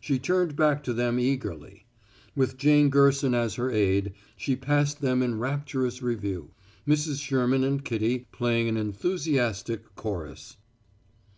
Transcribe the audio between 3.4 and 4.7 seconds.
her aid, she